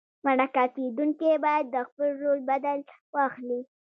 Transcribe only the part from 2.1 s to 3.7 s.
رول بدل واخلي.